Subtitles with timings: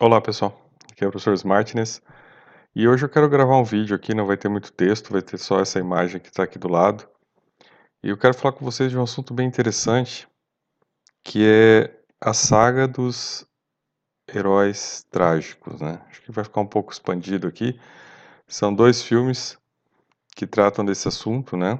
[0.00, 2.02] Olá pessoal, aqui é o professor Smartness
[2.74, 5.38] e hoje eu quero gravar um vídeo aqui, não vai ter muito texto, vai ter
[5.38, 7.08] só essa imagem que está aqui do lado.
[8.02, 10.26] E eu quero falar com vocês de um assunto bem interessante,
[11.22, 13.46] que é a saga dos
[14.28, 16.02] heróis trágicos, né?
[16.08, 17.78] Acho que vai ficar um pouco expandido aqui.
[18.48, 19.56] São dois filmes
[20.34, 21.78] que tratam desse assunto, né?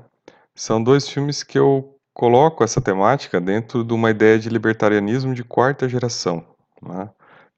[0.55, 5.43] São dois filmes que eu coloco essa temática dentro de uma ideia de libertarianismo de
[5.43, 6.47] quarta geração,
[6.81, 7.11] né?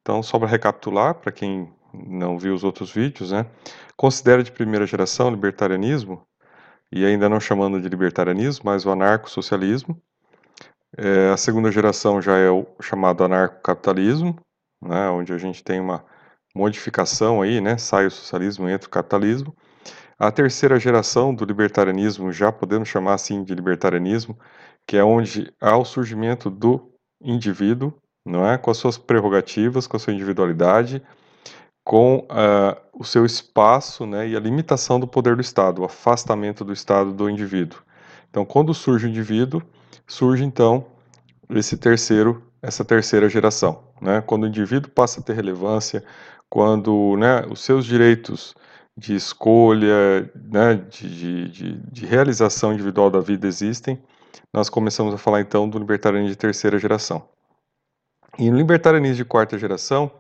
[0.07, 3.45] Então, só para recapitular, para quem não viu os outros vídeos, né?
[3.97, 6.25] Considera de primeira geração libertarianismo,
[6.93, 10.01] e ainda não chamando de libertarianismo, mas o anarcossocialismo.
[10.97, 14.39] É, a segunda geração já é o chamado anarcocapitalismo,
[14.81, 15.09] né?
[15.09, 16.05] Onde a gente tem uma
[16.55, 17.77] modificação aí, né?
[17.77, 19.57] Sai o socialismo, entra o capitalismo.
[20.17, 24.39] A terceira geração do libertarianismo, já podemos chamar assim de libertarianismo,
[24.87, 27.93] que é onde há o surgimento do indivíduo,
[28.27, 28.59] não é?
[28.59, 31.03] Com as suas prerrogativas, com a sua individualidade,
[31.85, 34.29] com uh, o seu espaço, né?
[34.29, 37.79] E a limitação do poder do Estado, o afastamento do Estado do indivíduo.
[38.29, 39.63] Então, quando surge o indivíduo,
[40.07, 40.87] surge então
[41.51, 44.21] esse terceiro, essa terceira geração, né?
[44.21, 46.05] Quando o indivíduo passa a ter relevância,
[46.51, 47.47] quando, né?
[47.49, 48.55] Os seus direitos
[48.97, 54.03] de escolha, né, de, de, de, realização individual da vida existem,
[54.53, 57.29] nós começamos a falar então do libertarianismo de terceira geração.
[58.39, 60.11] E no libertarianismo de quarta geração,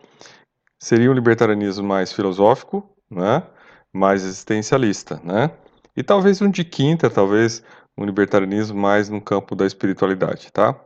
[0.78, 3.42] seria um libertarianismo mais filosófico, né?
[3.92, 5.50] mais existencialista, né?
[5.96, 7.62] E talvez um de quinta, talvez
[7.96, 10.78] um libertarianismo mais no campo da espiritualidade, tá?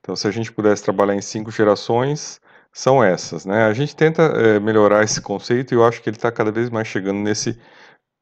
[0.00, 2.40] Então, se a gente pudesse trabalhar em cinco gerações,
[2.72, 3.64] são essas, né?
[3.64, 6.68] A gente tenta é, melhorar esse conceito e eu acho que ele está cada vez
[6.70, 7.58] mais chegando nesse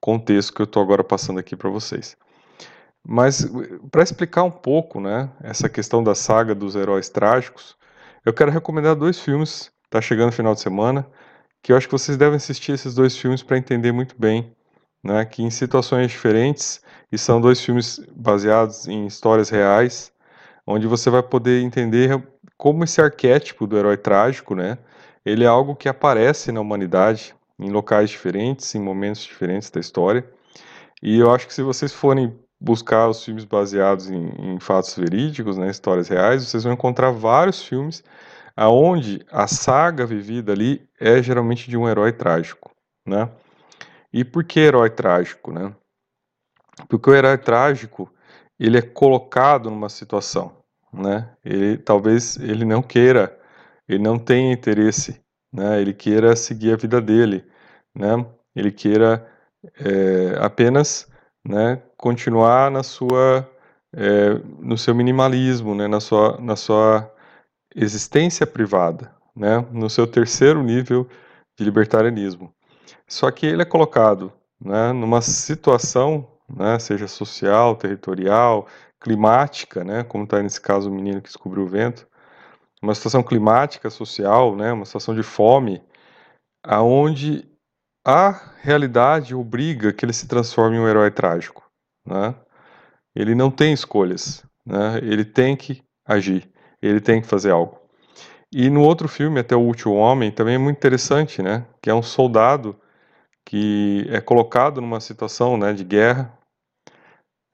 [0.00, 2.16] contexto que eu estou agora passando aqui para vocês.
[3.04, 3.48] Mas
[3.90, 7.76] para explicar um pouco, né, essa questão da saga dos heróis trágicos,
[8.24, 11.06] eu quero recomendar dois filmes, tá chegando o final de semana,
[11.62, 14.54] que eu acho que vocês devem assistir esses dois filmes para entender muito bem,
[15.02, 20.12] né, que em situações diferentes, e são dois filmes baseados em histórias reais,
[20.66, 22.22] onde você vai poder entender
[22.56, 24.78] como esse arquétipo do herói trágico, né,
[25.24, 30.28] ele é algo que aparece na humanidade em locais diferentes, em momentos diferentes da história.
[31.02, 35.58] E eu acho que se vocês forem buscar os filmes baseados em, em fatos verídicos,
[35.58, 38.04] né, histórias reais, vocês vão encontrar vários filmes
[38.56, 42.70] aonde a saga vivida ali é geralmente de um herói trágico,
[43.04, 43.28] né?
[44.12, 45.74] E por que herói trágico, né?
[46.88, 48.12] Porque o herói trágico
[48.60, 50.52] ele é colocado numa situação,
[50.92, 51.30] né?
[51.44, 53.36] Ele talvez ele não queira,
[53.88, 55.20] ele não tenha interesse,
[55.52, 55.80] né?
[55.80, 57.44] Ele queira seguir a vida dele,
[57.94, 58.24] né?
[58.54, 59.26] Ele queira
[59.80, 61.10] é, apenas
[61.46, 63.48] né, continuar na sua,
[63.94, 67.12] é, no seu minimalismo, né, na, sua, na sua
[67.74, 71.08] existência privada, né, no seu terceiro nível
[71.58, 72.52] de libertarianismo.
[73.06, 78.66] Só que ele é colocado né, numa situação, né, seja social, territorial,
[79.00, 82.06] climática, né, como está nesse caso o menino que descobriu o vento,
[82.80, 85.82] uma situação climática, social, né, uma situação de fome,
[86.64, 87.48] aonde
[88.04, 91.62] a realidade obriga que ele se transforme em um herói trágico.
[92.06, 92.34] Né?
[93.14, 94.98] Ele não tem escolhas, né?
[94.98, 97.80] ele tem que agir, ele tem que fazer algo.
[98.50, 101.64] E no outro filme, Até o Último Homem, também é muito interessante, né?
[101.80, 102.78] que é um soldado
[103.44, 106.32] que é colocado numa situação né, de guerra,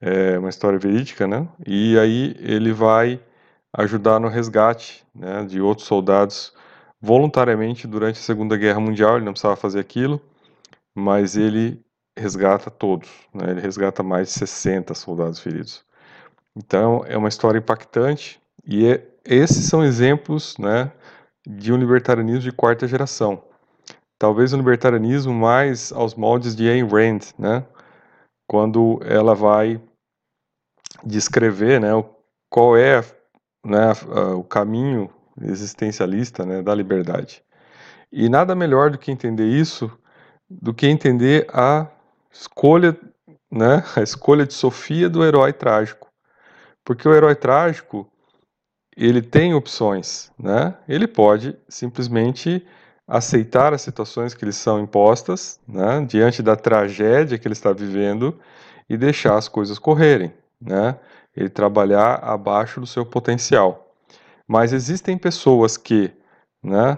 [0.01, 1.47] é uma história verídica, né?
[1.65, 3.19] e aí ele vai
[3.73, 6.53] ajudar no resgate né, de outros soldados
[7.01, 10.21] voluntariamente durante a Segunda Guerra Mundial, ele não precisava fazer aquilo,
[10.95, 11.83] mas ele
[12.17, 13.51] resgata todos, né?
[13.51, 15.85] ele resgata mais de 60 soldados feridos.
[16.55, 20.91] Então é uma história impactante e é, esses são exemplos né,
[21.47, 23.43] de um libertarianismo de quarta geração.
[24.17, 27.65] Talvez um libertarianismo mais aos moldes de Ayn Rand, né?
[28.47, 29.81] quando ela vai
[31.05, 31.89] descrever né,
[32.49, 33.01] qual é
[33.65, 33.93] né,
[34.35, 35.09] o caminho
[35.41, 37.43] existencialista né, da liberdade.
[38.11, 39.89] E nada melhor do que entender isso
[40.49, 41.87] do que entender a
[42.31, 42.97] escolha,
[43.51, 46.07] né, a escolha de Sofia do herói trágico.
[46.83, 48.09] Porque o herói trágico,
[48.97, 50.75] ele tem opções, né?
[50.87, 52.65] Ele pode simplesmente
[53.07, 58.39] aceitar as situações que lhe são impostas, né, diante da tragédia que ele está vivendo
[58.89, 60.97] e deixar as coisas correrem, né?
[61.35, 63.93] Ele trabalhar abaixo do seu potencial.
[64.47, 66.11] Mas existem pessoas que,
[66.63, 66.97] né,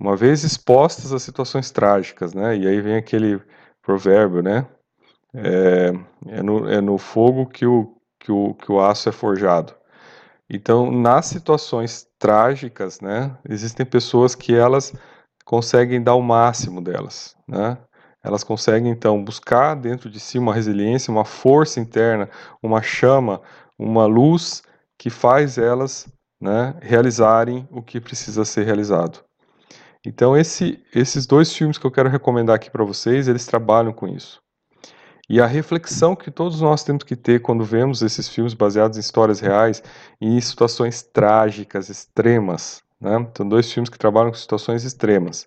[0.00, 2.56] uma vez expostas a situações trágicas, né?
[2.56, 3.42] E aí vem aquele
[3.82, 4.66] provérbio, né?
[5.34, 5.92] É,
[6.28, 9.74] é, no, é no fogo que o, que, o, que o aço é forjado.
[10.48, 13.36] Então, nas situações trágicas, né?
[13.48, 14.94] Existem pessoas que elas
[15.44, 17.78] conseguem dar o máximo delas, né?
[18.22, 22.28] Elas conseguem então buscar dentro de si uma resiliência, uma força interna,
[22.62, 23.40] uma chama,
[23.78, 24.62] uma luz
[24.98, 26.08] que faz elas
[26.40, 29.27] né, realizarem o que precisa ser realizado.
[30.06, 34.06] Então esse, esses dois filmes que eu quero recomendar aqui para vocês, eles trabalham com
[34.08, 34.40] isso.
[35.28, 39.00] E a reflexão que todos nós temos que ter quando vemos esses filmes baseados em
[39.00, 39.82] histórias reais
[40.20, 43.30] e em situações trágicas, extremas, né?
[43.36, 45.46] São dois filmes que trabalham com situações extremas.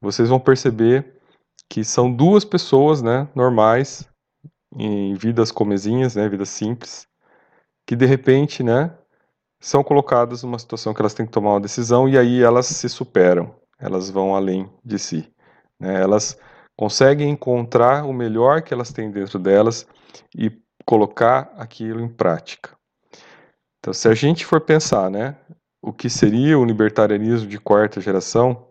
[0.00, 1.14] Vocês vão perceber
[1.68, 4.06] que são duas pessoas, né, normais,
[4.76, 7.06] em vidas comezinhas, né, vidas simples,
[7.86, 8.92] que de repente, né,
[9.62, 12.88] são colocadas numa situação que elas têm que tomar uma decisão e aí elas se
[12.88, 15.32] superam, elas vão além de si,
[15.78, 16.02] né?
[16.02, 16.36] Elas
[16.76, 19.86] conseguem encontrar o melhor que elas têm dentro delas
[20.36, 20.50] e
[20.84, 22.70] colocar aquilo em prática.
[23.78, 25.36] Então, se a gente for pensar, né,
[25.80, 28.66] o que seria o libertarianismo de quarta geração,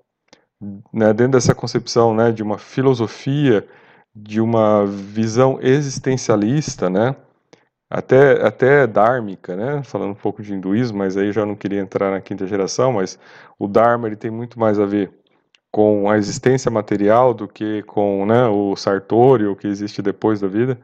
[0.94, 3.66] né, dentro dessa concepção, né, de uma filosofia,
[4.14, 7.16] de uma visão existencialista, né,
[7.92, 9.84] até, até dármica, né?
[9.84, 13.20] Falando um pouco de hinduísmo, mas aí já não queria entrar na quinta geração, mas
[13.60, 15.12] o Dharma ele tem muito mais a ver
[15.70, 20.48] com a existência material do que com né, o Sartori, o que existe depois da
[20.48, 20.80] vida.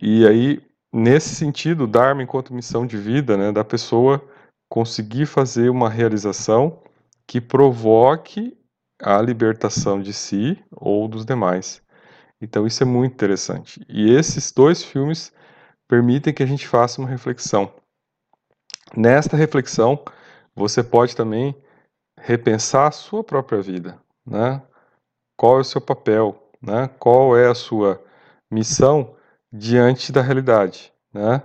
[0.00, 0.62] E aí,
[0.92, 4.22] nesse sentido, o Dharma enquanto missão de vida, né, da pessoa
[4.68, 6.80] conseguir fazer uma realização
[7.26, 8.56] que provoque
[9.02, 11.82] a libertação de si ou dos demais.
[12.40, 13.84] Então isso é muito interessante.
[13.88, 15.32] E esses dois filmes
[15.90, 17.74] permitem que a gente faça uma reflexão.
[18.96, 20.00] Nesta reflexão,
[20.54, 21.52] você pode também
[22.16, 24.62] repensar a sua própria vida, né?
[25.36, 26.88] Qual é o seu papel, né?
[26.96, 28.00] Qual é a sua
[28.48, 29.16] missão
[29.52, 31.42] diante da realidade, né?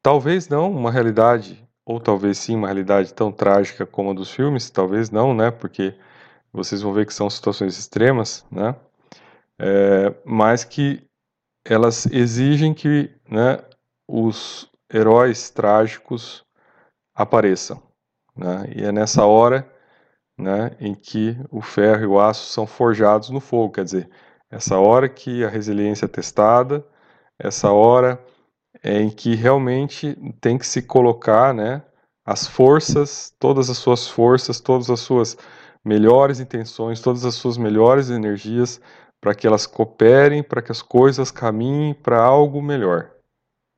[0.00, 4.70] Talvez não uma realidade, ou talvez sim uma realidade tão trágica como a dos filmes,
[4.70, 5.50] talvez não, né?
[5.50, 5.98] Porque
[6.52, 8.76] vocês vão ver que são situações extremas, né?
[9.58, 11.02] É, mas que
[11.64, 13.58] elas exigem que né,
[14.06, 16.44] os heróis trágicos
[17.14, 17.82] apareçam.
[18.36, 18.72] Né?
[18.76, 19.68] E é nessa hora
[20.38, 23.74] né, em que o ferro e o aço são forjados no fogo.
[23.74, 24.10] Quer dizer,
[24.50, 26.86] essa hora que a resiliência é testada,
[27.38, 28.24] essa hora
[28.82, 31.82] é em que realmente tem que se colocar né,
[32.24, 35.36] as forças, todas as suas forças, todas as suas
[35.84, 38.80] melhores intenções, todas as suas melhores energias
[39.20, 43.10] para que elas cooperem, para que as coisas caminhem para algo melhor,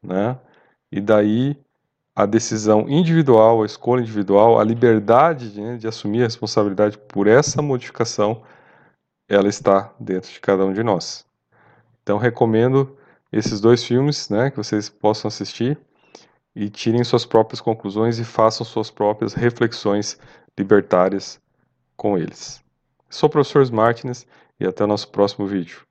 [0.02, 0.38] né?
[0.90, 1.56] E daí
[2.14, 7.26] a decisão individual, a escolha individual, a liberdade de, né, de assumir a responsabilidade por
[7.26, 8.42] essa modificação,
[9.28, 11.24] ela está dentro de cada um de nós.
[12.02, 12.96] Então recomendo
[13.32, 15.78] esses dois filmes, né, que vocês possam assistir
[16.54, 20.18] e tirem suas próprias conclusões e façam suas próprias reflexões
[20.58, 21.40] libertárias
[21.96, 22.62] com eles.
[23.08, 24.26] Sou o professor Martins
[24.58, 25.89] e até o nosso próximo vídeo.